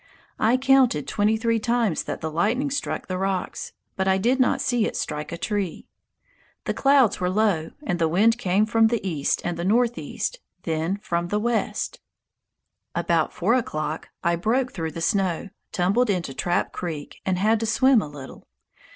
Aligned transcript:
I 0.39 0.57
counted 0.57 1.07
twenty 1.07 1.37
three 1.37 1.59
times 1.59 2.01
that 2.05 2.21
the 2.21 2.31
lightning 2.31 2.71
struck 2.71 3.05
the 3.05 3.19
rocks, 3.19 3.71
but 3.95 4.07
I 4.07 4.17
did 4.17 4.39
not 4.39 4.59
see 4.59 4.87
it 4.87 4.95
strike 4.95 5.31
a 5.31 5.37
tree. 5.37 5.85
The 6.65 6.73
clouds 6.73 7.19
were 7.19 7.29
low, 7.29 7.69
and 7.83 7.99
the 7.99 8.07
wind 8.07 8.39
came 8.39 8.65
from 8.65 8.87
the 8.87 9.07
east 9.07 9.43
and 9.45 9.57
the 9.57 9.63
northeast, 9.63 10.39
then 10.63 10.97
from 11.03 11.27
the 11.27 11.37
west. 11.39 11.99
[Illustration: 12.95 12.95
A 12.95 13.03
STORM 13.03 13.03
ON 13.03 13.05
THE 13.05 13.21
ROCKIES] 13.21 13.35
About 13.35 13.37
four 13.37 13.53
o'clock, 13.53 14.09
I 14.23 14.35
broke 14.35 14.71
through 14.73 14.91
the 14.91 15.01
snow, 15.01 15.49
tumbled 15.71 16.09
into 16.09 16.33
Trap 16.33 16.71
Creek, 16.73 17.21
and 17.23 17.37
had 17.37 17.59
to 17.59 17.67
swim 17.67 18.01
a 18.01 18.07
little. 18.09 18.47